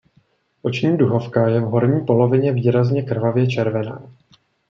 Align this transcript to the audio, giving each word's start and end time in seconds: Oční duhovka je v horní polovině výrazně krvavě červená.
Oční 0.61 0.97
duhovka 0.97 1.47
je 1.47 1.59
v 1.59 1.63
horní 1.63 2.05
polovině 2.05 2.51
výrazně 2.53 3.03
krvavě 3.03 3.47
červená. 3.47 4.03